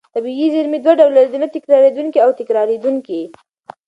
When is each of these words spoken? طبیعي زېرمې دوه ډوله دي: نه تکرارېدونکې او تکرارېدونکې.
طبیعي 0.15 0.45
زېرمې 0.53 0.77
دوه 0.83 0.93
ډوله 0.99 1.21
دي: 1.31 1.37
نه 1.43 1.47
تکرارېدونکې 1.55 2.19
او 2.25 2.29
تکرارېدونکې. 2.39 3.21